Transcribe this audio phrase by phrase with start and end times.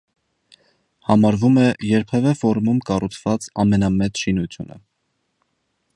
[1.09, 4.83] Համարվում է երբևէ ֆորումում կառուցված ամենամեծ շինությունը։